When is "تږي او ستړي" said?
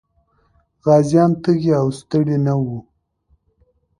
1.43-2.37